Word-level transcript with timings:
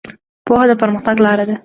پوهه 0.45 0.65
د 0.69 0.71
پرمختګ 0.81 1.15
لاره 1.25 1.45
ده. 1.49 1.55